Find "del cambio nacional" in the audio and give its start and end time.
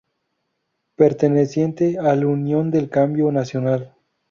2.71-3.93